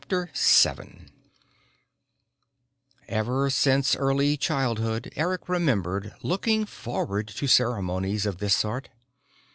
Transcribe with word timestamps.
_"VIII 0.75 1.05
Ever 3.07 3.51
since 3.51 3.95
early 3.95 4.35
childhood, 4.35 5.13
Eric 5.15 5.47
remembered 5.47 6.15
looking 6.23 6.65
forward 6.65 7.27
to 7.27 7.45
ceremonies 7.45 8.25
of 8.25 8.39
this 8.39 8.55
sort. 8.55 8.89